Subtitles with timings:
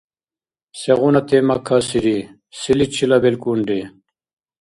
[0.79, 2.17] Сегъуна тема касири,
[2.59, 3.81] селичила белкӏунри?